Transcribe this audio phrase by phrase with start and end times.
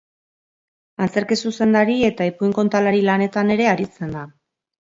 [1.05, 4.27] Antzerki zuzendari eta ipuin kontalari lanetan ere aritzen da.